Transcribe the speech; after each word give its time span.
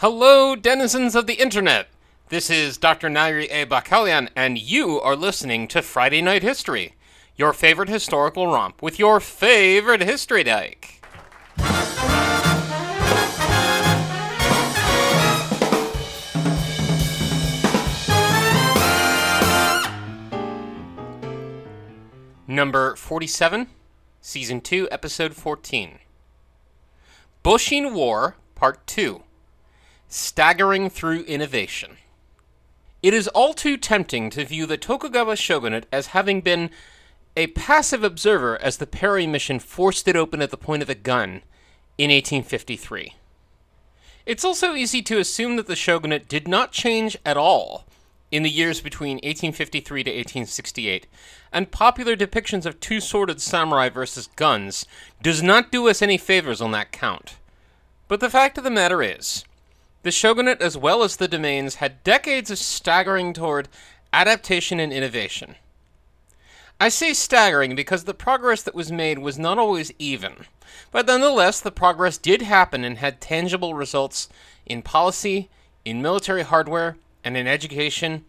Hello, 0.00 0.54
denizens 0.54 1.14
of 1.14 1.26
the 1.26 1.40
internet. 1.40 1.88
This 2.28 2.50
is 2.50 2.76
Dr. 2.76 3.08
Nairi 3.08 3.48
A. 3.50 3.64
Bakalian, 3.64 4.28
and 4.36 4.58
you 4.58 5.00
are 5.00 5.16
listening 5.16 5.66
to 5.68 5.80
Friday 5.80 6.20
Night 6.20 6.42
History, 6.42 6.96
your 7.34 7.54
favorite 7.54 7.88
historical 7.88 8.46
romp 8.46 8.82
with 8.82 8.98
your 8.98 9.20
favorite 9.20 10.02
history 10.02 10.44
dyke. 10.44 11.00
Number 22.46 22.96
47, 22.96 23.68
Season 24.20 24.60
2, 24.60 24.88
Episode 24.92 25.34
14. 25.34 26.00
Boshin 27.42 27.94
War, 27.94 28.36
Part 28.54 28.86
2 28.86 29.22
Staggering 30.08 30.88
Through 30.88 31.22
Innovation. 31.22 31.96
It 33.02 33.12
is 33.12 33.26
all 33.28 33.54
too 33.54 33.76
tempting 33.76 34.30
to 34.30 34.44
view 34.44 34.64
the 34.64 34.76
Tokugawa 34.76 35.34
shogunate 35.34 35.86
as 35.90 36.08
having 36.08 36.40
been 36.40 36.70
a 37.36 37.48
passive 37.48 38.04
observer 38.04 38.60
as 38.62 38.76
the 38.76 38.86
Perry 38.86 39.26
mission 39.26 39.58
forced 39.58 40.06
it 40.06 40.14
open 40.14 40.40
at 40.40 40.50
the 40.50 40.56
point 40.56 40.82
of 40.82 40.88
a 40.88 40.94
gun 40.94 41.42
in 41.98 42.10
1853. 42.10 43.14
It's 44.26 44.44
also 44.44 44.74
easy 44.74 45.02
to 45.02 45.18
assume 45.18 45.56
that 45.56 45.66
the 45.66 45.76
shogunate 45.76 46.28
did 46.28 46.46
not 46.46 46.70
change 46.70 47.16
at 47.24 47.36
all 47.36 47.84
in 48.30 48.44
the 48.44 48.50
years 48.50 48.80
between 48.80 49.16
1853 49.16 50.04
to 50.04 50.10
1868, 50.10 51.06
and 51.52 51.70
popular 51.70 52.16
depictions 52.16 52.64
of 52.64 52.78
two-sworded 52.78 53.40
samurai 53.40 53.88
versus 53.88 54.28
guns 54.36 54.86
does 55.22 55.42
not 55.42 55.70
do 55.70 55.88
us 55.88 56.00
any 56.00 56.18
favors 56.18 56.60
on 56.60 56.70
that 56.72 56.92
count. 56.92 57.36
But 58.08 58.20
the 58.20 58.30
fact 58.30 58.56
of 58.58 58.64
the 58.64 58.70
matter 58.70 59.02
is, 59.02 59.44
the 60.06 60.12
shogunate 60.12 60.62
as 60.62 60.78
well 60.78 61.02
as 61.02 61.16
the 61.16 61.26
domains 61.26 61.74
had 61.74 62.04
decades 62.04 62.48
of 62.48 62.58
staggering 62.58 63.32
toward 63.32 63.68
adaptation 64.12 64.78
and 64.78 64.92
innovation. 64.92 65.56
I 66.78 66.90
say 66.90 67.12
staggering 67.12 67.74
because 67.74 68.04
the 68.04 68.14
progress 68.14 68.62
that 68.62 68.74
was 68.76 68.92
made 68.92 69.18
was 69.18 69.36
not 69.36 69.58
always 69.58 69.90
even, 69.98 70.46
but 70.92 71.06
nonetheless 71.06 71.60
the 71.60 71.72
progress 71.72 72.18
did 72.18 72.42
happen 72.42 72.84
and 72.84 72.98
had 72.98 73.20
tangible 73.20 73.74
results 73.74 74.28
in 74.64 74.80
policy, 74.80 75.48
in 75.84 76.00
military 76.00 76.44
hardware, 76.44 76.96
and 77.24 77.36
in 77.36 77.48
education 77.48 78.24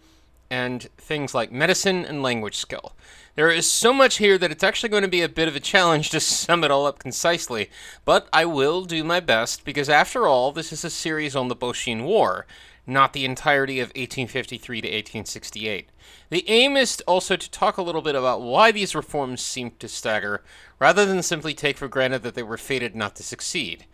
and 0.50 0.84
things 0.98 1.34
like 1.34 1.52
medicine 1.52 2.06
and 2.06 2.24
language 2.24 2.56
skill. 2.56 2.94
There 3.36 3.52
is 3.52 3.70
so 3.70 3.94
much 3.94 4.18
here 4.18 4.38
that 4.38 4.52
it's 4.52 4.64
actually 4.64 4.90
going 4.90 5.04
to 5.04 5.08
be 5.08 5.22
a 5.22 5.30
bit 5.30 5.48
of 5.48 5.56
a 5.56 5.60
challenge 5.60 6.10
to 6.12 6.20
sum 6.20 6.64
it 6.64 6.72
all 6.72 6.86
up 6.86 7.00
concisely, 7.00 7.70
but 8.06 8.28
I 8.34 8.46
will 8.46 8.86
do 8.86 9.04
my 9.04 9.20
best 9.20 9.64
because, 9.64 9.90
after 9.90 10.28
all, 10.28 10.52
this 10.52 10.74
is 10.74 10.84
a 10.84 10.90
series 10.90 11.36
on 11.36 11.48
the 11.48 11.56
Boshin 11.56 12.04
War, 12.04 12.48
not 12.88 13.14
the 13.14 13.26
entirety 13.26 13.80
of 13.80 13.90
1853 13.90 14.82
to 14.82 14.88
1868. 14.88 15.90
The 16.30 16.50
aim 16.50 16.78
is 16.78 17.02
also 17.02 17.36
to 17.36 17.52
talk 17.52 17.78
a 17.78 17.82
little 17.82 18.02
bit 18.02 18.16
about 18.16 18.42
why 18.42 18.72
these 18.72 18.96
reforms 18.96 19.42
seemed 19.42 19.80
to 19.82 19.88
stagger, 19.88 20.42
rather 20.80 21.06
than 21.06 21.22
simply 21.22 21.54
take 21.54 21.78
for 21.78 21.88
granted 21.88 22.24
that 22.24 22.34
they 22.34 22.44
were 22.44 22.58
fated 22.58 22.96
not 22.96 23.16
to 23.18 23.24
succeed. 23.24 23.86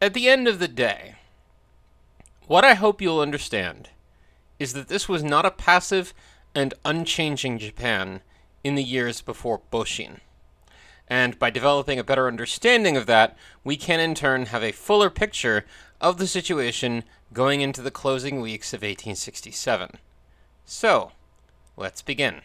At 0.00 0.14
the 0.14 0.28
end 0.28 0.48
of 0.48 0.58
the 0.58 0.68
day, 0.68 1.16
what 2.46 2.64
I 2.64 2.74
hope 2.74 3.00
you'll 3.00 3.20
understand 3.20 3.88
is 4.64 4.72
that 4.72 4.88
this 4.88 5.10
was 5.10 5.22
not 5.22 5.44
a 5.44 5.50
passive 5.50 6.14
and 6.54 6.72
unchanging 6.86 7.58
Japan 7.58 8.22
in 8.64 8.76
the 8.76 8.82
years 8.82 9.20
before 9.20 9.60
Boshin. 9.70 10.20
And 11.06 11.38
by 11.38 11.50
developing 11.50 11.98
a 11.98 12.04
better 12.04 12.26
understanding 12.26 12.96
of 12.96 13.04
that, 13.04 13.36
we 13.62 13.76
can 13.76 14.00
in 14.00 14.14
turn 14.14 14.46
have 14.46 14.64
a 14.64 14.72
fuller 14.72 15.10
picture 15.10 15.66
of 16.00 16.16
the 16.16 16.26
situation 16.26 17.04
going 17.34 17.60
into 17.60 17.82
the 17.82 17.90
closing 17.90 18.40
weeks 18.40 18.72
of 18.72 18.78
1867. 18.78 19.98
So, 20.64 21.12
let's 21.76 22.00
begin. 22.00 22.40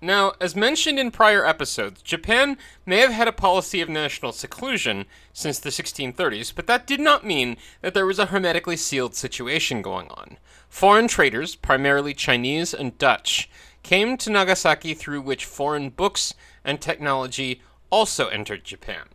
Now, 0.00 0.34
as 0.42 0.54
mentioned 0.54 0.98
in 0.98 1.10
prior 1.10 1.46
episodes, 1.46 2.02
Japan 2.02 2.58
may 2.84 2.98
have 2.98 3.12
had 3.12 3.28
a 3.28 3.32
policy 3.32 3.80
of 3.80 3.88
national 3.88 4.32
seclusion 4.32 5.06
since 5.32 5.58
the 5.58 5.70
1630s, 5.70 6.54
but 6.54 6.66
that 6.66 6.86
did 6.86 7.00
not 7.00 7.24
mean 7.24 7.56
that 7.80 7.94
there 7.94 8.04
was 8.04 8.18
a 8.18 8.26
hermetically 8.26 8.76
sealed 8.76 9.14
situation 9.14 9.80
going 9.80 10.08
on. 10.08 10.36
Foreign 10.68 11.08
traders, 11.08 11.54
primarily 11.54 12.12
Chinese 12.12 12.74
and 12.74 12.98
Dutch, 12.98 13.48
came 13.82 14.18
to 14.18 14.30
Nagasaki 14.30 14.92
through 14.92 15.22
which 15.22 15.46
foreign 15.46 15.88
books 15.88 16.34
and 16.62 16.78
technology 16.78 17.62
also 17.88 18.28
entered 18.28 18.64
Japan. 18.64 19.06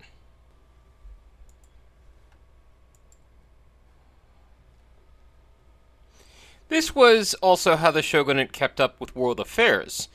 This 6.70 6.96
was 6.96 7.34
also 7.36 7.76
how 7.76 7.92
the 7.92 8.02
shogunate 8.02 8.54
kept 8.54 8.80
up 8.80 9.00
with 9.00 9.14
world 9.14 9.42
affairs. 9.42 10.08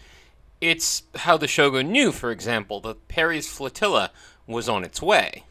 It's 0.60 1.02
how 1.16 1.36
the 1.36 1.46
shogun 1.46 1.92
knew, 1.92 2.12
for 2.12 2.30
example, 2.30 2.80
that 2.80 3.08
Perry's 3.08 3.48
flotilla 3.48 4.10
was 4.46 4.68
on 4.68 4.84
its 4.84 5.02
way. 5.02 5.44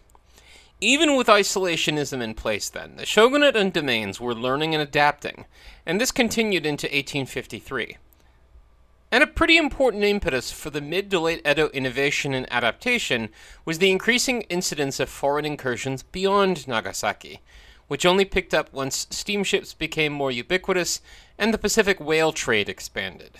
Even 0.81 1.15
with 1.15 1.27
isolationism 1.27 2.21
in 2.21 2.33
place 2.33 2.69
then, 2.69 2.97
the 2.97 3.05
shogunate 3.05 3.55
and 3.55 3.71
domains 3.71 4.19
were 4.19 4.33
learning 4.33 4.73
and 4.73 4.81
adapting, 4.81 5.45
and 5.85 6.01
this 6.01 6.11
continued 6.11 6.65
into 6.65 6.87
1853. 6.87 7.97
And 9.11 9.23
a 9.23 9.27
pretty 9.27 9.57
important 9.57 10.03
impetus 10.03 10.51
for 10.51 10.71
the 10.71 10.81
mid 10.81 11.09
to 11.11 11.19
late 11.19 11.47
Edo 11.47 11.69
innovation 11.69 12.33
and 12.33 12.51
adaptation 12.51 13.29
was 13.63 13.79
the 13.79 13.91
increasing 13.91 14.41
incidence 14.43 14.99
of 14.99 15.07
foreign 15.07 15.45
incursions 15.45 16.03
beyond 16.03 16.67
Nagasaki, 16.67 17.41
which 17.87 18.05
only 18.05 18.25
picked 18.25 18.53
up 18.53 18.73
once 18.73 19.07
steamships 19.11 19.73
became 19.73 20.11
more 20.11 20.31
ubiquitous 20.31 20.99
and 21.37 21.53
the 21.53 21.59
Pacific 21.59 21.99
whale 21.99 22.33
trade 22.33 22.67
expanded. 22.67 23.37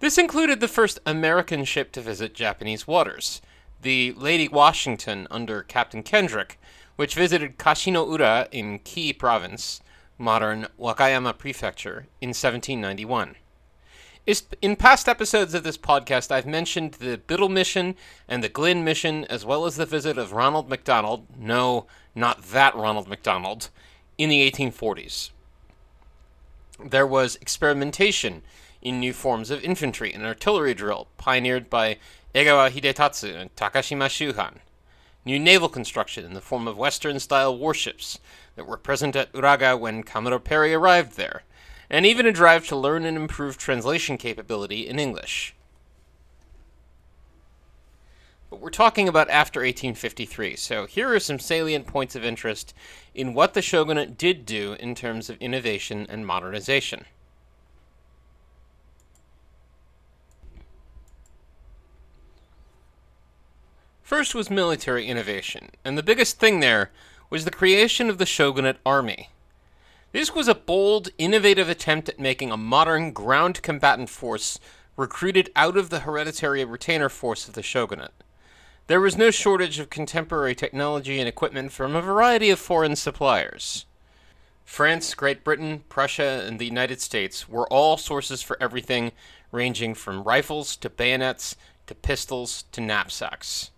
This 0.00 0.16
included 0.16 0.60
the 0.60 0.68
first 0.68 0.98
American 1.04 1.62
ship 1.66 1.92
to 1.92 2.00
visit 2.00 2.32
Japanese 2.32 2.86
waters, 2.86 3.42
the 3.82 4.14
Lady 4.16 4.48
Washington 4.48 5.28
under 5.30 5.62
Captain 5.62 6.02
Kendrick, 6.02 6.58
which 6.96 7.14
visited 7.14 7.58
Kashino-ura 7.58 8.48
in 8.50 8.78
Kii 8.78 9.18
Province, 9.18 9.82
modern 10.16 10.68
Wakayama 10.78 11.36
Prefecture, 11.36 12.06
in 12.18 12.30
1791. 12.30 13.36
In 14.62 14.76
past 14.76 15.06
episodes 15.06 15.52
of 15.52 15.64
this 15.64 15.76
podcast, 15.76 16.30
I've 16.30 16.46
mentioned 16.46 16.94
the 16.94 17.18
Biddle 17.18 17.50
mission 17.50 17.94
and 18.26 18.42
the 18.42 18.48
Glynn 18.48 18.82
mission, 18.82 19.26
as 19.26 19.44
well 19.44 19.66
as 19.66 19.76
the 19.76 19.84
visit 19.84 20.16
of 20.16 20.32
Ronald 20.32 20.70
McDonald, 20.70 21.26
no, 21.38 21.84
not 22.14 22.42
that 22.52 22.74
Ronald 22.74 23.06
McDonald, 23.06 23.68
in 24.16 24.30
the 24.30 24.50
1840s. 24.50 25.30
There 26.82 27.06
was 27.06 27.36
experimentation 27.36 28.40
in 28.82 29.00
new 29.00 29.12
forms 29.12 29.50
of 29.50 29.62
infantry 29.62 30.12
and 30.12 30.24
artillery 30.24 30.74
drill, 30.74 31.08
pioneered 31.18 31.68
by 31.68 31.98
Egawa 32.34 32.70
Hidetatsu 32.70 33.34
and 33.34 33.54
Takashima 33.56 34.08
Shuhan. 34.08 34.58
New 35.24 35.38
naval 35.38 35.68
construction 35.68 36.24
in 36.24 36.32
the 36.32 36.40
form 36.40 36.66
of 36.66 36.78
Western 36.78 37.20
style 37.20 37.56
warships 37.56 38.18
that 38.56 38.66
were 38.66 38.78
present 38.78 39.14
at 39.16 39.32
Uraga 39.32 39.78
when 39.78 40.02
Commodore 40.02 40.38
Perry 40.38 40.72
arrived 40.72 41.16
there, 41.16 41.42
and 41.90 42.06
even 42.06 42.24
a 42.24 42.32
drive 42.32 42.66
to 42.68 42.76
learn 42.76 43.04
and 43.04 43.16
improve 43.16 43.58
translation 43.58 44.16
capability 44.16 44.88
in 44.88 44.98
English. 44.98 45.54
But 48.48 48.60
we're 48.60 48.70
talking 48.70 49.08
about 49.08 49.30
after 49.30 49.60
1853, 49.60 50.56
so 50.56 50.86
here 50.86 51.12
are 51.14 51.20
some 51.20 51.38
salient 51.38 51.86
points 51.86 52.16
of 52.16 52.24
interest 52.24 52.74
in 53.14 53.34
what 53.34 53.54
the 53.54 53.62
shogunate 53.62 54.18
did 54.18 54.44
do 54.44 54.72
in 54.80 54.94
terms 54.94 55.30
of 55.30 55.36
innovation 55.38 56.06
and 56.08 56.26
modernization. 56.26 57.04
First 64.10 64.34
was 64.34 64.50
military 64.50 65.06
innovation, 65.06 65.70
and 65.84 65.96
the 65.96 66.02
biggest 66.02 66.40
thing 66.40 66.58
there 66.58 66.90
was 67.30 67.44
the 67.44 67.50
creation 67.52 68.10
of 68.10 68.18
the 68.18 68.26
shogunate 68.26 68.78
army. 68.84 69.30
This 70.10 70.34
was 70.34 70.48
a 70.48 70.54
bold, 70.56 71.10
innovative 71.16 71.68
attempt 71.68 72.08
at 72.08 72.18
making 72.18 72.50
a 72.50 72.56
modern 72.56 73.12
ground 73.12 73.62
combatant 73.62 74.10
force 74.10 74.58
recruited 74.96 75.52
out 75.54 75.76
of 75.76 75.90
the 75.90 76.00
hereditary 76.00 76.64
retainer 76.64 77.08
force 77.08 77.46
of 77.46 77.54
the 77.54 77.62
shogunate. 77.62 78.10
There 78.88 79.00
was 79.00 79.16
no 79.16 79.30
shortage 79.30 79.78
of 79.78 79.90
contemporary 79.90 80.56
technology 80.56 81.20
and 81.20 81.28
equipment 81.28 81.70
from 81.70 81.94
a 81.94 82.02
variety 82.02 82.50
of 82.50 82.58
foreign 82.58 82.96
suppliers. 82.96 83.86
France, 84.64 85.14
Great 85.14 85.44
Britain, 85.44 85.84
Prussia, 85.88 86.42
and 86.48 86.58
the 86.58 86.66
United 86.66 87.00
States 87.00 87.48
were 87.48 87.72
all 87.72 87.96
sources 87.96 88.42
for 88.42 88.60
everything 88.60 89.12
ranging 89.52 89.94
from 89.94 90.24
rifles 90.24 90.74
to 90.78 90.90
bayonets 90.90 91.54
to 91.86 91.94
pistols 91.94 92.64
to 92.72 92.80
knapsacks. 92.80 93.70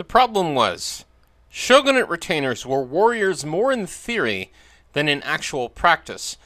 The 0.00 0.04
problem 0.04 0.54
was, 0.54 1.04
shogunate 1.50 2.08
retainers 2.08 2.64
were 2.64 2.82
warriors 2.82 3.44
more 3.44 3.70
in 3.70 3.86
theory 3.86 4.50
than 4.94 5.10
in 5.10 5.22
actual 5.24 5.68
practice, 5.68 6.38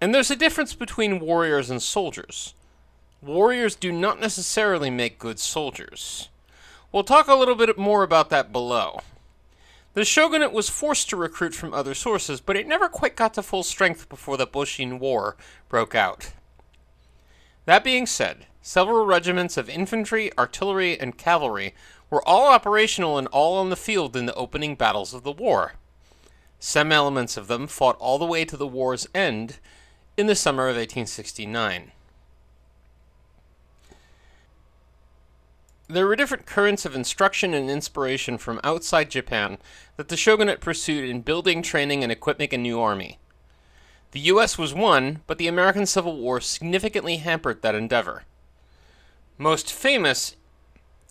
and 0.00 0.14
there's 0.14 0.30
a 0.30 0.34
difference 0.34 0.72
between 0.72 1.20
warriors 1.20 1.68
and 1.68 1.82
soldiers. 1.82 2.54
Warriors 3.20 3.76
do 3.76 3.92
not 3.92 4.18
necessarily 4.18 4.88
make 4.88 5.18
good 5.18 5.38
soldiers. 5.38 6.30
We'll 6.90 7.04
talk 7.04 7.28
a 7.28 7.34
little 7.34 7.54
bit 7.54 7.76
more 7.76 8.02
about 8.02 8.30
that 8.30 8.50
below. 8.50 9.00
The 9.92 10.06
shogunate 10.06 10.54
was 10.54 10.70
forced 10.70 11.10
to 11.10 11.16
recruit 11.16 11.54
from 11.54 11.74
other 11.74 11.92
sources, 11.92 12.40
but 12.40 12.56
it 12.56 12.66
never 12.66 12.88
quite 12.88 13.14
got 13.14 13.34
to 13.34 13.42
full 13.42 13.62
strength 13.62 14.08
before 14.08 14.38
the 14.38 14.46
Boshin 14.46 14.98
War 14.98 15.36
broke 15.68 15.94
out. 15.94 16.32
That 17.66 17.84
being 17.84 18.06
said, 18.06 18.46
several 18.62 19.04
regiments 19.04 19.58
of 19.58 19.68
infantry, 19.68 20.30
artillery, 20.38 20.98
and 20.98 21.18
cavalry 21.18 21.74
were 22.12 22.28
all 22.28 22.52
operational 22.52 23.16
and 23.16 23.26
all 23.28 23.56
on 23.56 23.70
the 23.70 23.74
field 23.74 24.14
in 24.14 24.26
the 24.26 24.34
opening 24.34 24.74
battles 24.74 25.14
of 25.14 25.22
the 25.22 25.32
war. 25.32 25.72
Some 26.60 26.92
elements 26.92 27.38
of 27.38 27.48
them 27.48 27.66
fought 27.66 27.96
all 27.98 28.18
the 28.18 28.26
way 28.26 28.44
to 28.44 28.56
the 28.56 28.66
war's 28.66 29.08
end 29.14 29.58
in 30.18 30.26
the 30.26 30.34
summer 30.34 30.64
of 30.64 30.76
1869. 30.76 31.90
There 35.88 36.06
were 36.06 36.14
different 36.14 36.44
currents 36.44 36.84
of 36.84 36.94
instruction 36.94 37.54
and 37.54 37.70
inspiration 37.70 38.36
from 38.36 38.60
outside 38.62 39.10
Japan 39.10 39.56
that 39.96 40.08
the 40.08 40.16
shogunate 40.16 40.60
pursued 40.60 41.08
in 41.08 41.22
building, 41.22 41.62
training, 41.62 42.02
and 42.02 42.12
equipping 42.12 42.52
a 42.52 42.58
new 42.58 42.78
army. 42.78 43.18
The 44.10 44.20
U.S. 44.20 44.58
was 44.58 44.74
one, 44.74 45.22
but 45.26 45.38
the 45.38 45.48
American 45.48 45.86
Civil 45.86 46.18
War 46.18 46.42
significantly 46.42 47.16
hampered 47.16 47.62
that 47.62 47.74
endeavor. 47.74 48.24
Most 49.38 49.72
famous 49.72 50.36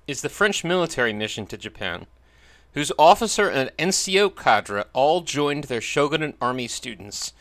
is 0.07 0.21
the 0.21 0.29
French 0.29 0.63
military 0.63 1.13
mission 1.13 1.45
to 1.47 1.57
Japan, 1.57 2.07
whose 2.73 2.91
officer 2.97 3.49
and 3.49 3.71
NCO 3.77 4.35
cadre 4.35 4.83
all 4.93 5.21
joined 5.21 5.65
their 5.65 5.81
shogunate 5.81 6.35
army 6.41 6.67
students 6.67 7.33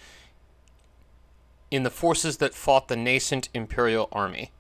in 1.71 1.83
the 1.85 1.91
forces 1.91 2.39
that 2.39 2.55
fought 2.55 2.89
the 2.89 2.97
nascent 2.97 3.49
imperial 3.55 4.09
army. 4.13 4.51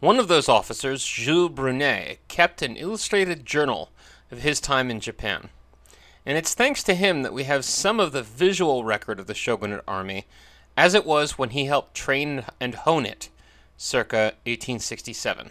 One 0.00 0.18
of 0.18 0.28
those 0.28 0.48
officers, 0.48 1.04
Jules 1.04 1.52
Brunet, 1.52 2.18
kept 2.28 2.62
an 2.62 2.76
illustrated 2.76 3.46
journal 3.46 3.90
of 4.30 4.42
his 4.42 4.60
time 4.60 4.90
in 4.90 5.00
Japan. 5.00 5.48
And 6.26 6.36
it's 6.36 6.54
thanks 6.54 6.82
to 6.84 6.94
him 6.94 7.22
that 7.22 7.32
we 7.32 7.44
have 7.44 7.64
some 7.64 7.98
of 7.98 8.12
the 8.12 8.22
visual 8.22 8.84
record 8.84 9.18
of 9.18 9.26
the 9.26 9.34
shogunate 9.34 9.82
army 9.88 10.26
as 10.76 10.94
it 10.94 11.04
was 11.04 11.38
when 11.38 11.50
he 11.50 11.64
helped 11.64 11.94
train 11.94 12.44
and 12.60 12.74
hone 12.74 13.04
it, 13.04 13.30
circa 13.76 14.34
1867. 14.44 15.50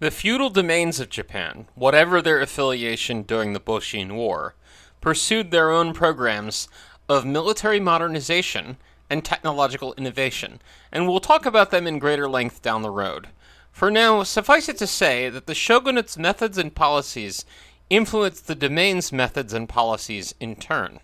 The 0.00 0.10
feudal 0.10 0.48
domains 0.48 0.98
of 0.98 1.10
Japan, 1.10 1.66
whatever 1.74 2.22
their 2.22 2.40
affiliation 2.40 3.20
during 3.20 3.52
the 3.52 3.60
Boshin 3.60 4.12
War, 4.12 4.54
pursued 5.02 5.50
their 5.50 5.70
own 5.70 5.92
programs 5.92 6.68
of 7.06 7.26
military 7.26 7.80
modernization 7.80 8.78
and 9.10 9.22
technological 9.22 9.92
innovation, 9.98 10.62
and 10.90 11.06
we'll 11.06 11.20
talk 11.20 11.44
about 11.44 11.70
them 11.70 11.86
in 11.86 11.98
greater 11.98 12.30
length 12.30 12.62
down 12.62 12.80
the 12.80 12.90
road. 12.90 13.28
For 13.72 13.90
now, 13.90 14.22
suffice 14.22 14.70
it 14.70 14.78
to 14.78 14.86
say 14.86 15.28
that 15.28 15.46
the 15.46 15.54
shogunate's 15.54 16.16
methods 16.16 16.56
and 16.56 16.74
policies 16.74 17.44
influenced 17.90 18.46
the 18.46 18.54
domain's 18.54 19.12
methods 19.12 19.52
and 19.52 19.68
policies 19.68 20.34
in 20.40 20.56
turn. 20.56 21.00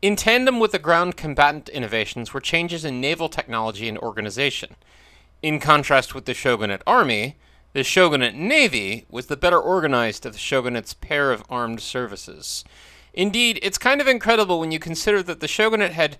In 0.00 0.16
tandem 0.16 0.58
with 0.58 0.72
the 0.72 0.80
ground 0.80 1.16
combatant 1.16 1.68
innovations 1.68 2.34
were 2.34 2.40
changes 2.40 2.84
in 2.84 3.00
naval 3.00 3.28
technology 3.28 3.88
and 3.88 3.98
organization. 3.98 4.74
In 5.42 5.60
contrast 5.60 6.12
with 6.12 6.24
the 6.24 6.34
shogunate 6.34 6.82
army, 6.88 7.36
the 7.72 7.82
shogunate 7.82 8.34
navy 8.34 9.06
was 9.08 9.26
the 9.26 9.36
better 9.36 9.58
organized 9.58 10.26
of 10.26 10.32
the 10.34 10.38
shogunate's 10.38 10.94
pair 10.94 11.32
of 11.32 11.44
armed 11.48 11.80
services. 11.80 12.64
Indeed, 13.14 13.58
it's 13.62 13.78
kind 13.78 14.00
of 14.00 14.08
incredible 14.08 14.60
when 14.60 14.72
you 14.72 14.78
consider 14.78 15.22
that 15.22 15.40
the 15.40 15.48
shogunate 15.48 15.92
had 15.92 16.18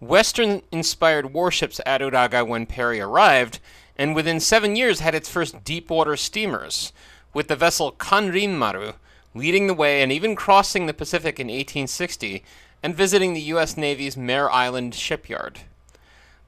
Western 0.00 0.62
inspired 0.70 1.32
warships 1.32 1.80
at 1.86 2.00
Uraga 2.00 2.46
when 2.46 2.66
Perry 2.66 3.00
arrived, 3.00 3.58
and 3.96 4.14
within 4.14 4.40
seven 4.40 4.74
years 4.76 5.00
had 5.00 5.14
its 5.14 5.28
first 5.28 5.64
deep 5.64 5.90
water 5.90 6.16
steamers, 6.16 6.92
with 7.32 7.48
the 7.48 7.56
vessel 7.56 7.92
Kanrin 7.92 8.56
Maru 8.56 8.92
leading 9.34 9.66
the 9.66 9.74
way 9.74 10.02
and 10.02 10.12
even 10.12 10.36
crossing 10.36 10.86
the 10.86 10.94
Pacific 10.94 11.40
in 11.40 11.46
1860 11.46 12.44
and 12.82 12.94
visiting 12.94 13.32
the 13.32 13.40
U.S. 13.42 13.76
Navy's 13.76 14.16
Mare 14.16 14.50
Island 14.50 14.94
shipyard. 14.94 15.60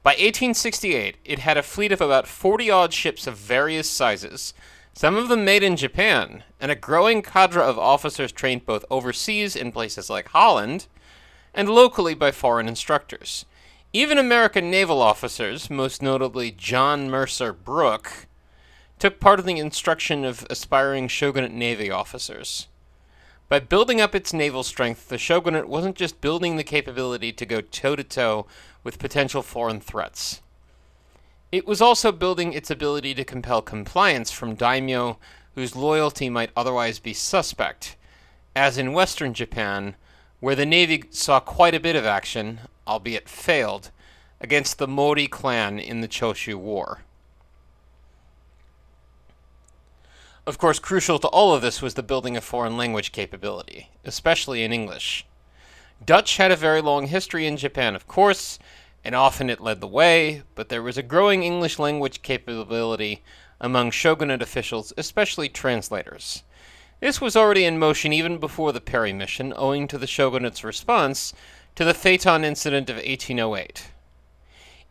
By 0.05 0.11
1868, 0.11 1.17
it 1.25 1.39
had 1.39 1.57
a 1.57 1.63
fleet 1.63 1.91
of 1.91 1.99
about 1.99 2.27
40 2.27 2.69
odd 2.69 2.93
ships 2.93 3.25
of 3.25 3.37
various 3.37 3.89
sizes, 3.89 4.53
some 4.93 5.15
of 5.15 5.29
them 5.29 5.43
made 5.43 5.63
in 5.63 5.75
Japan, 5.75 6.43
and 6.61 6.69
a 6.69 6.75
growing 6.75 7.23
cadre 7.23 7.63
of 7.63 7.79
officers 7.79 8.31
trained 8.31 8.67
both 8.67 8.85
overseas 8.91 9.55
in 9.55 9.71
places 9.71 10.07
like 10.07 10.27
Holland 10.27 10.85
and 11.55 11.67
locally 11.67 12.13
by 12.13 12.29
foreign 12.29 12.67
instructors. 12.67 13.45
Even 13.93 14.19
American 14.19 14.69
naval 14.69 15.01
officers, 15.01 15.71
most 15.71 16.03
notably 16.03 16.51
John 16.51 17.09
Mercer 17.09 17.51
Brooke, 17.51 18.27
took 18.99 19.19
part 19.19 19.39
in 19.39 19.47
the 19.47 19.57
instruction 19.57 20.23
of 20.23 20.45
aspiring 20.51 21.07
shogunate 21.07 21.51
navy 21.51 21.89
officers. 21.89 22.67
By 23.55 23.59
building 23.59 24.01
up 24.01 24.13
its 24.13 24.33
naval 24.33 24.63
strength, 24.63 25.07
the 25.07 25.17
shogunate 25.17 25.69
wasn't 25.69 25.95
just 25.95 26.19
building 26.19 26.57
the 26.57 26.63
capability 26.65 27.31
to 27.31 27.45
go 27.45 27.61
toe 27.61 27.95
to 27.95 28.03
toe 28.03 28.47
with 28.83 28.99
potential 28.99 29.41
foreign 29.41 29.79
threats. 29.79 30.41
It 31.53 31.65
was 31.65 31.79
also 31.79 32.11
building 32.11 32.51
its 32.51 32.69
ability 32.69 33.13
to 33.13 33.23
compel 33.23 33.61
compliance 33.61 34.29
from 34.29 34.55
daimyo 34.55 35.19
whose 35.53 35.73
loyalty 35.73 36.29
might 36.29 36.49
otherwise 36.53 36.99
be 36.99 37.13
suspect, 37.13 37.95
as 38.57 38.77
in 38.77 38.91
western 38.91 39.33
Japan, 39.33 39.95
where 40.41 40.55
the 40.55 40.65
Navy 40.65 41.05
saw 41.11 41.39
quite 41.39 41.73
a 41.73 41.79
bit 41.79 41.95
of 41.95 42.05
action, 42.05 42.59
albeit 42.85 43.29
failed, 43.29 43.89
against 44.41 44.79
the 44.79 44.87
Mori 44.87 45.27
clan 45.27 45.79
in 45.79 46.01
the 46.01 46.09
Choshu 46.09 46.55
War. 46.55 47.04
Of 50.47 50.59
course, 50.59 50.77
crucial 50.77 51.17
to 51.19 51.27
all 51.29 51.55
of 51.55 51.63
this 51.63 51.81
was 51.81 51.95
the 51.95 52.03
building 52.03 52.37
of 52.37 52.43
foreign 52.43 52.77
language 52.77 53.11
capability, 53.11 53.89
especially 54.03 54.63
in 54.63 54.71
English. 54.71 55.25
Dutch 56.05 56.37
had 56.37 56.51
a 56.51 56.55
very 56.55 56.81
long 56.81 57.07
history 57.07 57.47
in 57.47 57.57
Japan, 57.57 57.95
of 57.95 58.07
course, 58.07 58.59
and 59.03 59.15
often 59.15 59.49
it 59.49 59.59
led 59.59 59.81
the 59.81 59.87
way, 59.87 60.43
but 60.53 60.69
there 60.69 60.83
was 60.83 60.99
a 60.99 61.03
growing 61.03 61.41
English 61.41 61.79
language 61.79 62.21
capability 62.21 63.23
among 63.59 63.89
shogunate 63.89 64.43
officials, 64.43 64.93
especially 64.97 65.49
translators. 65.49 66.43
This 66.99 67.19
was 67.19 67.35
already 67.35 67.65
in 67.65 67.79
motion 67.79 68.13
even 68.13 68.37
before 68.37 68.71
the 68.71 68.81
Perry 68.81 69.13
mission, 69.13 69.51
owing 69.55 69.87
to 69.87 69.97
the 69.97 70.05
shogunate's 70.05 70.63
response 70.63 71.33
to 71.73 71.83
the 71.83 71.95
Phaeton 71.95 72.43
incident 72.43 72.87
of 72.91 72.97
1808. 72.97 73.87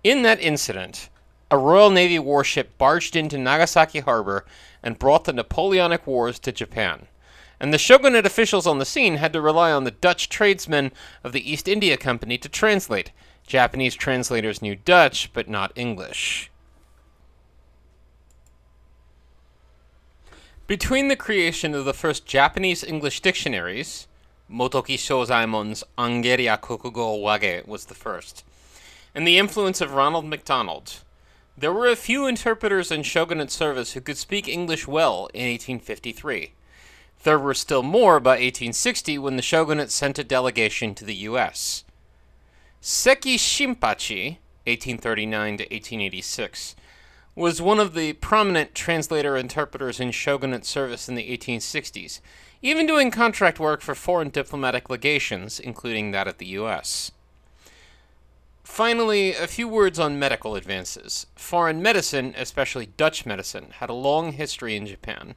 In 0.02 0.22
that 0.22 0.40
incident, 0.40 1.10
a 1.50 1.58
Royal 1.58 1.90
Navy 1.90 2.18
warship 2.18 2.76
barged 2.78 3.16
into 3.16 3.38
Nagasaki 3.38 4.00
harbor 4.00 4.44
and 4.82 4.98
brought 4.98 5.24
the 5.24 5.32
Napoleonic 5.32 6.06
Wars 6.06 6.38
to 6.40 6.52
Japan. 6.52 7.06
And 7.60 7.72
the 7.72 7.78
shogunate 7.78 8.26
officials 8.26 8.66
on 8.66 8.78
the 8.78 8.84
scene 8.84 9.16
had 9.16 9.32
to 9.32 9.40
rely 9.40 9.70
on 9.70 9.84
the 9.84 9.90
Dutch 9.90 10.28
tradesmen 10.28 10.92
of 11.22 11.32
the 11.32 11.50
East 11.50 11.68
India 11.68 11.96
Company 11.96 12.36
to 12.38 12.48
translate. 12.48 13.12
Japanese 13.46 13.94
translators 13.94 14.62
knew 14.62 14.74
Dutch, 14.74 15.32
but 15.32 15.48
not 15.48 15.72
English. 15.76 16.50
Between 20.66 21.08
the 21.08 21.16
creation 21.16 21.74
of 21.74 21.84
the 21.84 21.92
first 21.92 22.24
Japanese 22.24 22.82
English 22.82 23.20
dictionaries, 23.20 24.08
Motoki 24.50 24.96
Shozaemon's 24.96 25.84
Angeria 25.98 26.58
Kokugo 26.58 27.20
Wage 27.20 27.66
was 27.66 27.84
the 27.84 27.94
first, 27.94 28.44
and 29.14 29.26
the 29.26 29.38
influence 29.38 29.82
of 29.82 29.92
Ronald 29.92 30.24
MacDonald, 30.24 31.03
there 31.56 31.72
were 31.72 31.86
a 31.86 31.96
few 31.96 32.26
interpreters 32.26 32.90
in 32.90 33.02
shogunate 33.02 33.50
service 33.50 33.92
who 33.92 34.00
could 34.00 34.18
speak 34.18 34.48
English 34.48 34.88
well 34.88 35.28
in 35.32 35.48
1853. 35.50 36.52
There 37.22 37.38
were 37.38 37.54
still 37.54 37.82
more 37.82 38.20
by 38.20 38.32
1860 38.32 39.18
when 39.18 39.36
the 39.36 39.42
shogunate 39.42 39.90
sent 39.90 40.18
a 40.18 40.24
delegation 40.24 40.94
to 40.96 41.04
the 41.04 41.14
U.S. 41.14 41.84
Seki 42.80 43.38
Shinpachi, 43.38 44.38
1839 44.66 45.58
to 45.58 45.64
1886, 45.64 46.76
was 47.36 47.62
one 47.62 47.80
of 47.80 47.94
the 47.94 48.12
prominent 48.14 48.74
translator 48.74 49.36
interpreters 49.36 49.98
in 50.00 50.10
shogunate 50.10 50.66
service 50.66 51.08
in 51.08 51.14
the 51.14 51.36
1860s, 51.36 52.20
even 52.62 52.86
doing 52.86 53.10
contract 53.10 53.58
work 53.58 53.80
for 53.80 53.94
foreign 53.94 54.28
diplomatic 54.28 54.90
legations, 54.90 55.58
including 55.58 56.10
that 56.10 56.28
at 56.28 56.38
the 56.38 56.46
U.S. 56.46 57.10
Finally, 58.64 59.34
a 59.34 59.46
few 59.46 59.68
words 59.68 59.98
on 59.98 60.18
medical 60.18 60.56
advances. 60.56 61.26
Foreign 61.36 61.80
medicine, 61.80 62.34
especially 62.36 62.86
Dutch 62.96 63.24
medicine, 63.26 63.66
had 63.78 63.90
a 63.90 63.94
long 63.94 64.32
history 64.32 64.74
in 64.74 64.86
Japan. 64.86 65.34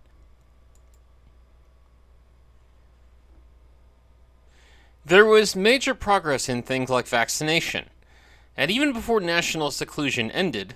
There 5.06 5.26
was 5.26 5.56
major 5.56 5.94
progress 5.94 6.50
in 6.50 6.64
things 6.64 6.90
like 6.90 7.08
vaccination, 7.08 7.86
and 8.56 8.72
even 8.72 8.92
before 8.92 9.20
national 9.20 9.72
seclusion 9.72 10.32
ended, 10.32 10.76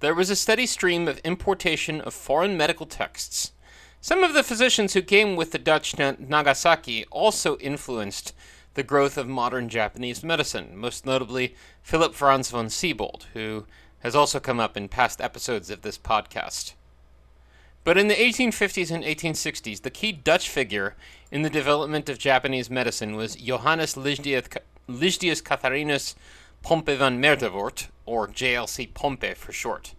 there 0.00 0.14
was 0.14 0.30
a 0.30 0.36
steady 0.36 0.66
stream 0.66 1.08
of 1.08 1.18
importation 1.18 2.00
of 2.00 2.12
foreign 2.12 2.56
medical 2.56 2.86
texts. 2.86 3.52
Some 4.00 4.22
of 4.22 4.34
the 4.34 4.42
physicians 4.42 4.92
who 4.92 5.00
came 5.00 5.34
with 5.34 5.52
the 5.52 5.58
Dutch 5.58 5.96
Nagasaki 5.96 7.04
also 7.06 7.56
influenced 7.58 8.34
the 8.74 8.82
growth 8.82 9.16
of 9.16 9.28
modern 9.28 9.68
Japanese 9.68 10.22
medicine, 10.22 10.76
most 10.76 11.06
notably 11.06 11.54
Philip 11.82 12.14
Franz 12.14 12.50
von 12.50 12.68
Siebold, 12.68 13.26
who 13.32 13.66
has 14.00 14.14
also 14.14 14.38
come 14.40 14.60
up 14.60 14.76
in 14.76 14.88
past 14.88 15.20
episodes 15.20 15.70
of 15.70 15.82
this 15.82 15.96
podcast. 15.96 16.74
But 17.84 17.98
in 17.98 18.08
the 18.08 18.14
1850s 18.14 18.90
and 18.90 19.04
1860s, 19.04 19.82
the 19.82 19.90
key 19.90 20.12
Dutch 20.12 20.48
figure 20.48 20.96
in 21.30 21.42
the 21.42 21.50
development 21.50 22.08
of 22.08 22.18
Japanese 22.18 22.70
medicine 22.70 23.14
was 23.14 23.36
Johannes 23.36 23.94
Lygidius 23.94 25.42
Catharinus 25.42 26.14
Pompe 26.62 26.96
van 26.96 27.20
Meerdervoort, 27.20 27.88
or 28.06 28.26
JLC 28.26 28.92
Pompe 28.94 29.34
for 29.34 29.52
short. 29.52 29.94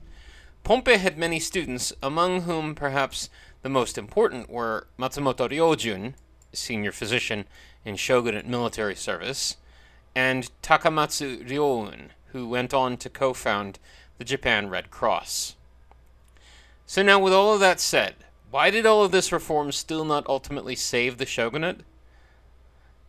Pompe 0.63 0.97
had 0.97 1.15
many 1.15 1.39
students, 1.39 1.93
among 2.01 2.41
whom 2.41 2.73
perhaps 2.73 3.29
the 3.61 3.69
most 3.69 3.99
important 3.99 4.49
were 4.49 4.87
Matsumoto 4.97 5.47
Ryojun, 5.47 6.15
senior 6.53 6.91
physician 6.91 7.45
in 7.85 7.95
shogunate 7.95 8.47
military 8.47 8.95
service, 8.95 9.55
and 10.15 10.49
Takamatsu 10.61 11.47
Ryoun, 11.47 12.09
who 12.27 12.49
went 12.49 12.73
on 12.73 12.97
to 12.97 13.09
co 13.09 13.33
found 13.33 13.79
the 14.17 14.25
Japan 14.25 14.69
Red 14.69 14.91
Cross. 14.91 15.55
So, 16.85 17.01
now 17.01 17.19
with 17.19 17.33
all 17.33 17.53
of 17.53 17.59
that 17.61 17.79
said, 17.79 18.15
why 18.51 18.69
did 18.69 18.85
all 18.85 19.03
of 19.03 19.11
this 19.11 19.31
reform 19.31 19.71
still 19.71 20.05
not 20.05 20.27
ultimately 20.27 20.75
save 20.75 21.17
the 21.17 21.25
shogunate? 21.25 21.81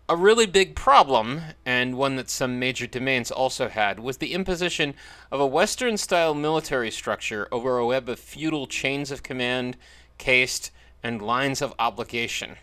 A 0.09 0.17
really 0.17 0.47
big 0.47 0.77
problem, 0.77 1.41
and 1.65 1.97
one 1.97 2.17
that 2.17 2.31
some 2.31 2.59
major 2.59 2.87
domains 2.87 3.31
also 3.31 3.69
had, 3.69 3.99
was 3.99 4.19
the 4.19 4.35
imposition 4.35 4.95
of 5.33 5.41
a 5.41 5.47
Western 5.47 5.97
style 5.97 6.33
military 6.33 6.91
structure 6.91 7.49
over 7.51 7.77
a 7.77 7.87
web 7.87 8.09
of 8.09 8.21
feudal 8.21 8.67
chains 8.67 9.11
of 9.11 9.23
command, 9.23 9.77
caste, 10.17 10.71
and 11.03 11.21
lines 11.21 11.61
of 11.61 11.75
obligation. 11.79 12.57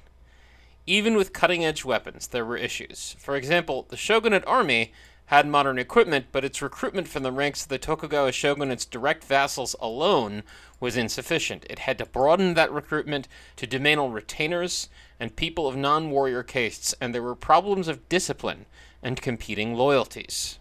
Even 0.85 1.15
with 1.15 1.31
cutting 1.31 1.63
edge 1.63 1.85
weapons, 1.85 2.27
there 2.27 2.45
were 2.45 2.57
issues. 2.57 3.15
For 3.17 3.35
example, 3.37 3.85
the 3.89 3.95
shogunate 3.95 4.43
army 4.45 4.91
had 5.27 5.47
modern 5.47 5.79
equipment, 5.79 6.25
but 6.33 6.43
its 6.43 6.61
recruitment 6.61 7.07
from 7.07 7.23
the 7.23 7.31
ranks 7.31 7.63
of 7.63 7.69
the 7.69 7.77
Tokugawa 7.77 8.33
shogunate's 8.33 8.85
direct 8.85 9.23
vassals 9.23 9.75
alone 9.79 10.43
was 10.81 10.97
insufficient. 10.97 11.65
It 11.69 11.79
had 11.79 11.97
to 11.99 12.05
broaden 12.05 12.55
that 12.55 12.71
recruitment 12.71 13.29
to 13.55 13.65
domainal 13.65 14.13
retainers 14.13 14.89
and 15.19 15.35
people 15.37 15.67
of 15.67 15.77
non 15.77 16.11
warrior 16.11 16.43
castes, 16.43 16.93
and 16.99 17.15
there 17.15 17.23
were 17.23 17.35
problems 17.35 17.87
of 17.87 18.09
discipline 18.09 18.65
and 19.01 19.21
competing 19.21 19.75
loyalties. 19.75 20.59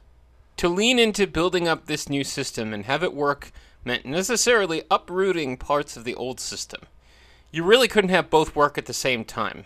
To 0.59 0.69
lean 0.69 1.01
into 1.01 1.27
building 1.27 1.67
up 1.67 1.87
this 1.87 2.09
new 2.09 2.23
system 2.23 2.73
and 2.73 2.85
have 2.85 3.03
it 3.03 3.15
work 3.15 3.51
meant 3.85 4.07
necessarily 4.07 4.85
uprooting 4.89 5.57
parts 5.57 5.97
of 5.97 6.05
the 6.05 6.15
old 6.15 6.39
system. 6.39 6.83
You 7.51 7.65
really 7.65 7.89
couldn't 7.89 8.11
have 8.11 8.31
both 8.31 8.55
work 8.55 8.79
at 8.79 8.87
the 8.87 8.95
same 8.95 9.25
time. 9.25 9.65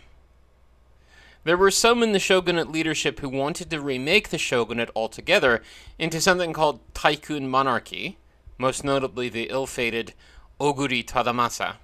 There 1.47 1.57
were 1.57 1.71
some 1.71 2.03
in 2.03 2.11
the 2.11 2.19
shogunate 2.19 2.73
leadership 2.73 3.21
who 3.21 3.29
wanted 3.29 3.71
to 3.71 3.81
remake 3.81 4.31
the 4.31 4.37
shogunate 4.37 4.91
altogether 4.97 5.62
into 5.97 6.21
something 6.21 6.53
called 6.53 6.81
Taikun 6.93 7.47
monarchy, 7.49 8.19
most 8.59 8.83
notably 8.83 9.29
the 9.29 9.45
ill 9.49 9.69
fated 9.69 10.12
Oguri 10.61 11.05
Tadamasa. 11.05 11.76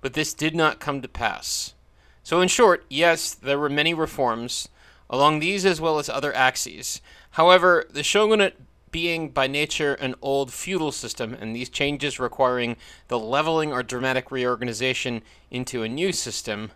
But 0.00 0.14
this 0.14 0.32
did 0.32 0.54
not 0.54 0.80
come 0.80 1.02
to 1.02 1.08
pass. 1.08 1.74
So, 2.22 2.40
in 2.40 2.48
short, 2.48 2.86
yes, 2.88 3.34
there 3.34 3.58
were 3.58 3.68
many 3.68 3.92
reforms 3.92 4.70
along 5.10 5.40
these 5.40 5.66
as 5.66 5.78
well 5.78 5.98
as 5.98 6.08
other 6.08 6.34
axes. 6.34 7.02
However, 7.32 7.84
the 7.90 8.02
shogunate 8.02 8.58
being 8.90 9.28
by 9.28 9.46
nature 9.46 9.92
an 9.92 10.14
old 10.22 10.54
feudal 10.54 10.90
system, 10.90 11.36
and 11.38 11.54
these 11.54 11.68
changes 11.68 12.18
requiring 12.18 12.78
the 13.08 13.18
leveling 13.18 13.74
or 13.74 13.82
dramatic 13.82 14.30
reorganization 14.30 15.20
into 15.50 15.82
a 15.82 15.88
new 15.88 16.12
system, 16.12 16.70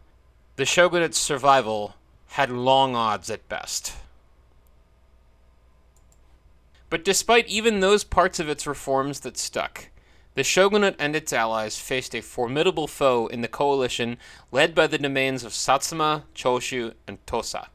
the 0.56 0.66
shogunate's 0.66 1.16
survival 1.16 1.94
had 2.30 2.50
long 2.50 2.94
odds 2.94 3.28
at 3.28 3.48
best. 3.48 3.94
But 6.88 7.04
despite 7.04 7.48
even 7.48 7.80
those 7.80 8.04
parts 8.04 8.38
of 8.38 8.48
its 8.48 8.66
reforms 8.66 9.20
that 9.20 9.36
stuck, 9.36 9.88
the 10.34 10.44
shogunate 10.44 10.94
and 10.98 11.16
its 11.16 11.32
allies 11.32 11.78
faced 11.78 12.14
a 12.14 12.20
formidable 12.20 12.86
foe 12.86 13.26
in 13.26 13.40
the 13.40 13.48
coalition 13.48 14.16
led 14.52 14.76
by 14.76 14.86
the 14.86 14.98
domains 14.98 15.42
of 15.42 15.52
Satsuma, 15.52 16.24
Choshu, 16.34 16.94
and 17.06 17.24
Tosa. 17.26 17.68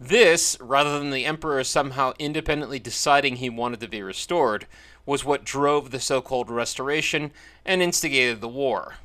This, 0.00 0.56
rather 0.60 0.98
than 0.98 1.10
the 1.10 1.24
emperor 1.24 1.62
somehow 1.62 2.12
independently 2.18 2.80
deciding 2.80 3.36
he 3.36 3.48
wanted 3.48 3.78
to 3.80 3.88
be 3.88 4.02
restored, 4.02 4.66
was 5.06 5.24
what 5.24 5.44
drove 5.44 5.92
the 5.92 6.00
so 6.00 6.20
called 6.20 6.50
restoration 6.50 7.30
and 7.64 7.80
instigated 7.80 8.40
the 8.40 8.48
war. 8.48 8.96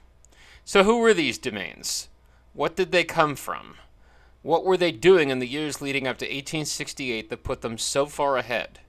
So, 0.65 0.83
who 0.83 0.97
were 0.99 1.13
these 1.13 1.37
domains? 1.37 2.09
What 2.53 2.75
did 2.75 2.91
they 2.91 3.03
come 3.03 3.35
from? 3.35 3.75
What 4.41 4.63
were 4.63 4.77
they 4.77 4.91
doing 4.91 5.29
in 5.29 5.39
the 5.39 5.47
years 5.47 5.81
leading 5.81 6.07
up 6.07 6.17
to 6.19 6.25
1868 6.25 7.29
that 7.29 7.43
put 7.43 7.61
them 7.61 7.77
so 7.77 8.05
far 8.05 8.37
ahead? 8.37 8.79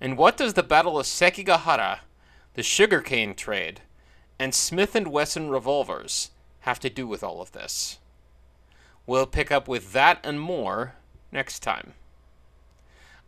And 0.00 0.18
what 0.18 0.36
does 0.36 0.54
the 0.54 0.62
Battle 0.62 0.98
of 0.98 1.06
Sekigahara, 1.06 2.00
the 2.54 2.62
sugarcane 2.62 3.34
trade, 3.34 3.80
and 4.38 4.54
Smith 4.54 4.94
& 4.94 5.06
Wesson 5.06 5.48
revolvers 5.48 6.30
have 6.60 6.78
to 6.80 6.90
do 6.90 7.06
with 7.06 7.22
all 7.22 7.40
of 7.40 7.52
this? 7.52 7.98
We'll 9.06 9.26
pick 9.26 9.50
up 9.50 9.66
with 9.66 9.92
that 9.92 10.20
and 10.24 10.40
more 10.40 10.94
next 11.30 11.60
time. 11.60 11.94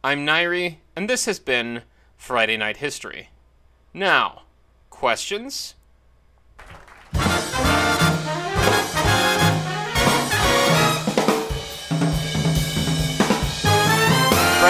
I'm 0.02 0.26
Nairi, 0.26 0.76
and 0.94 1.08
this 1.08 1.24
has 1.24 1.38
been 1.38 1.82
Friday 2.18 2.58
Night 2.58 2.76
History. 2.76 3.30
Now, 3.94 4.42
questions? 4.90 5.74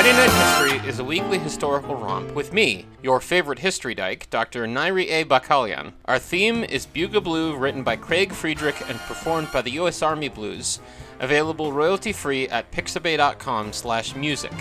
Friday 0.05 0.19
Night 0.19 0.69
History 0.69 0.87
is 0.91 0.99
a 0.99 1.05
weekly 1.05 1.39
historical 1.39 1.97
romp 1.97 2.35
with 2.35 2.53
me, 2.53 2.85
your 3.03 3.21
favorite 3.21 3.61
history 3.61 3.95
dyke, 3.95 4.29
Dr. 4.29 4.67
Nairi 4.67 5.11
A. 5.11 5.25
Bakalian. 5.25 5.95
Our 6.05 6.19
theme 6.19 6.63
is 6.63 6.85
Bugle 6.85 7.23
Blue, 7.23 7.57
written 7.57 7.83
by 7.83 7.97
Craig 7.97 8.31
Friedrich 8.31 8.87
and 8.87 8.99
performed 8.99 9.51
by 9.51 9.63
the 9.63 9.71
U.S. 9.71 10.03
Army 10.03 10.29
Blues, 10.29 10.79
available 11.21 11.73
royalty-free 11.73 12.49
at 12.49 12.71
pixabay.com 12.71 13.73
slash 13.73 14.15
music. 14.15 14.53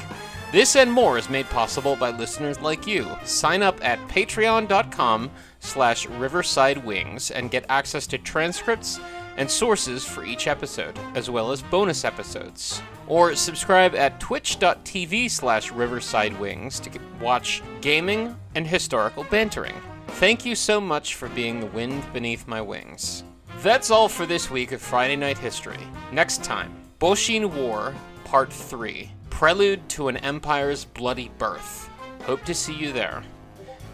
This 0.54 0.78
and 0.78 0.90
more 0.90 1.18
is 1.18 1.30
made 1.30 1.50
possible 1.50 1.98
by 1.98 2.12
listeners 2.12 2.62
like 2.62 2.88
you. 2.88 3.06
Sign 3.26 3.62
up 3.62 3.84
at 3.84 4.00
patreon.com 4.08 5.30
slash 5.60 6.08
riverside 6.08 6.86
wings 6.86 7.32
and 7.32 7.52
get 7.52 7.66
access 7.68 8.08
to 8.08 8.18
transcripts 8.18 8.98
and 9.38 9.50
sources 9.50 10.06
for 10.06 10.26
each 10.26 10.48
episode, 10.48 10.98
as 11.16 11.30
well 11.30 11.52
as 11.52 11.62
bonus 11.62 12.06
episodes. 12.06 12.82
Or 13.08 13.36
subscribe 13.36 13.96
at 13.96 14.20
twitch.tv 14.20 15.30
slash 15.30 15.72
riversidewings 15.72 16.82
to 16.82 17.00
watch 17.22 17.62
gaming 17.82 18.38
and 18.56 18.68
historical 18.68 19.24
bantering. 19.26 19.76
Thank 20.08 20.46
you 20.46 20.56
so 20.56 20.80
much 20.80 21.16
for 21.16 21.30
being 21.30 21.60
the 21.60 21.68
wind 21.68 22.04
beneath 22.14 22.48
my 22.48 22.62
wings. 22.62 23.24
That's 23.62 23.92
all 23.92 24.10
for 24.10 24.26
this 24.26 24.50
week 24.50 24.72
of 24.72 24.82
Friday 24.82 25.16
Night 25.16 25.38
History. 25.38 25.80
Next 26.12 26.44
time, 26.44 26.74
Boshin 27.00 27.46
War, 27.54 27.94
Part 28.26 28.52
3 28.52 29.12
Prelude 29.30 29.90
to 29.90 30.08
an 30.08 30.18
Empire's 30.18 30.86
Bloody 30.86 31.30
Birth. 31.38 31.90
Hope 32.24 32.46
to 32.46 32.54
see 32.54 32.74
you 32.74 32.94
there. 32.94 33.24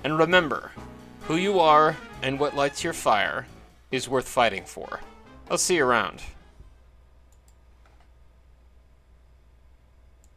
And 0.04 0.18
remember, 0.18 0.72
who 1.22 1.38
you 1.38 1.60
are 1.60 1.96
and 2.22 2.40
what 2.40 2.56
lights 2.56 2.84
your 2.84 2.94
fire 2.94 3.48
is 3.92 4.10
worth 4.10 4.28
fighting 4.28 4.66
for. 4.66 5.00
I'll 5.50 5.58
see 5.58 5.78
you 5.78 5.86
around. 5.86 6.22